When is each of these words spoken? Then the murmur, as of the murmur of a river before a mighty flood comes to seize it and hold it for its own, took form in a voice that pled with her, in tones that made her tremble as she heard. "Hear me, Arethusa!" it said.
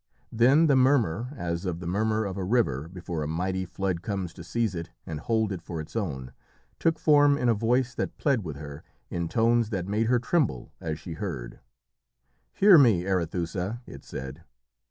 Then 0.31 0.65
the 0.65 0.75
murmur, 0.75 1.31
as 1.37 1.63
of 1.63 1.79
the 1.79 1.85
murmur 1.85 2.25
of 2.25 2.35
a 2.35 2.43
river 2.43 2.87
before 2.87 3.21
a 3.21 3.27
mighty 3.27 3.67
flood 3.67 4.01
comes 4.01 4.33
to 4.33 4.43
seize 4.43 4.73
it 4.73 4.89
and 5.05 5.19
hold 5.19 5.51
it 5.51 5.61
for 5.61 5.79
its 5.79 5.95
own, 5.95 6.31
took 6.79 6.97
form 6.97 7.37
in 7.37 7.47
a 7.47 7.53
voice 7.53 7.93
that 7.93 8.17
pled 8.17 8.43
with 8.43 8.55
her, 8.55 8.83
in 9.11 9.27
tones 9.27 9.69
that 9.69 9.85
made 9.85 10.07
her 10.07 10.17
tremble 10.17 10.71
as 10.81 10.97
she 10.99 11.13
heard. 11.13 11.59
"Hear 12.53 12.79
me, 12.79 13.05
Arethusa!" 13.05 13.83
it 13.85 14.03
said. 14.03 14.41